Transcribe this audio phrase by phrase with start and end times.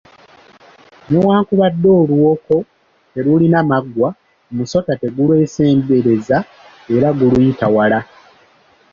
[1.09, 2.55] Newankubadde oluwoko
[3.13, 4.09] telulina maggwa,
[4.51, 6.37] omusota tegulwesembereza
[6.95, 7.99] era guluyita wala.